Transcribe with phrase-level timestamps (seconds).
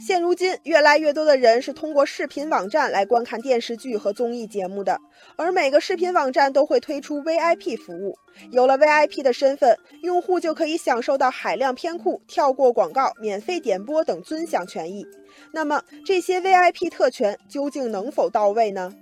[0.00, 4.98] 现如今，越来越多的人是通过视频网站来观看电视剧和综艺节目的，
[5.36, 8.16] 而每个视频网站都会推出 VIP 服务。
[8.50, 15.06] 有了 VIP 的身份，用户就可以享受到海量片库、跳过广告、免费点播等尊享权益。
[15.52, 18.92] 那么，这些 VIP 特权究竟能否到位呢？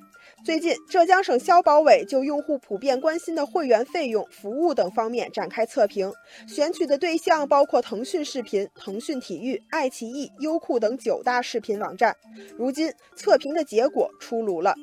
[0.42, 6.10] 最近，浙江省消保委就用户普遍关心的会员费用、服务等方面展开测评，
[6.48, 12.16] 选取的对象包括腾讯视频、腾讯体育、爱奇艺、优酷等九大视频网站。
[12.56, 14.74] 如今，测评的结果出炉了。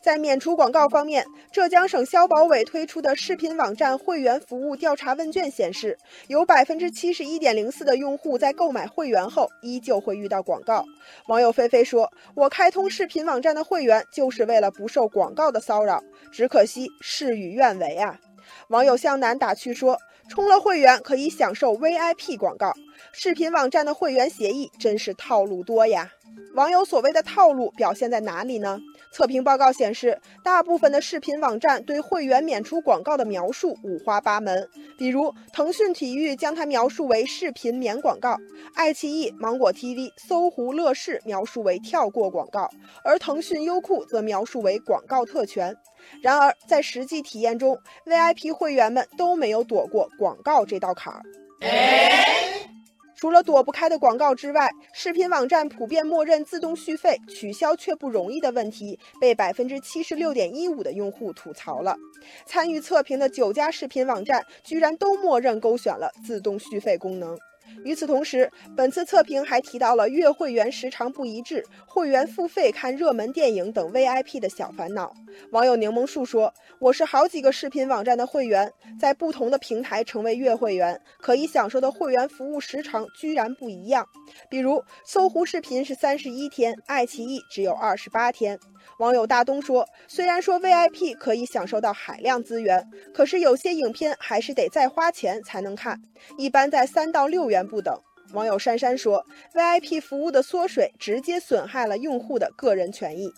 [0.00, 10.82] 在免除广告方面，浙江省消保委推出的视频网站会员服务调查问卷显示，有百分之七十一点零四的用户在购买会员后依旧会遇到广告。
[11.28, 18.18] 网友菲菲说：“我开通视频网站的会员就是为了不受广告的骚扰，只可惜事与愿违啊。”
[18.68, 19.98] 网友向南打趣说
[20.30, 22.72] ：“充了会员可以享受 VIP 广告，
[23.12, 26.10] 视频网站的会员协议真是套路多呀。”
[26.54, 28.78] 网友所谓的套路表现在哪里呢？
[29.12, 34.68] 测评报告显示，大部分的视频网站对会员免除广告的描述五花八门。
[34.98, 38.36] 比如，腾讯体育将它描述为视频免广告，
[38.74, 42.68] 爱奇艺、芒果 TV、搜狐、乐视描述为跳过广告，
[43.04, 45.76] 而腾讯、优酷则描述为广告特权。
[46.20, 51.22] 然而，在实际体验中，VIP 会员们都没有躲过广告这道坎儿。
[53.20, 61.94] 除了躲不开的广告之外，视频网站普遍默认自动续费、取消却不容易的问题，被百分之七十六点一五的用户吐槽了。
[62.46, 67.38] 参与测评的九家视频网站，居然都默认勾选了自动续费功能。
[67.84, 75.12] 与此同时，本次测评还提到了月会员时长不一致、会员付费看热门电影等 VIP 的小烦恼。
[75.52, 84.06] 网友柠檬树说：“我是好几个视频网站的会员，在不同的平台成为月会员，可以享受的会员服务时长居然不一样。
[84.48, 88.58] 比如，搜狐视频是三十一天，爱奇艺只有二十八天。”
[88.98, 95.98] 网友大东说：“虽然说 VIP 可以享受到海量资源，可是有些影片还是得再花钱才能看，
[96.36, 97.94] 一般在三到六元不等。”
[98.32, 103.32] 网友珊珊说：“VIP 服务的缩水，直接损害了用户的个人权益。”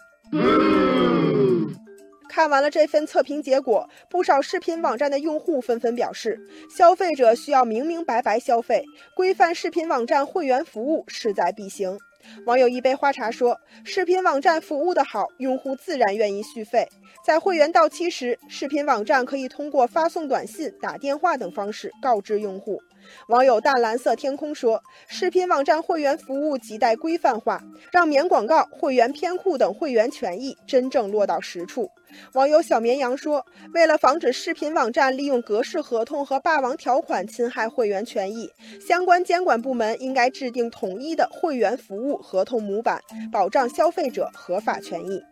[2.29, 6.41] 看完了这份测评结果，不少视频网站的用户纷纷表示，
[6.75, 8.83] 消费者需要明明白白消费，
[9.15, 11.99] 规范视频网站会员服务势在必行。
[12.47, 16.89] 网友一杯花茶说：“视频网站服务的好，用户自然愿意续费。
[17.25, 22.81] 在会员到期时，视频网站可以通过发送短信、打电话等方式告知用户。”
[23.29, 31.91] 网友淡蓝色天空说：“视频网站会员服务亟待规范化，让免广告、会员片库等会员权益真正落到实处。”
[32.35, 38.51] 网友小绵羊说：“为了防止视频网站利用格式合同和霸王条款侵害会员权益，
[38.87, 43.01] 相关监管部门应该制定统一的会员服务合同模板，
[43.33, 45.23] 保障消费者合法权益。”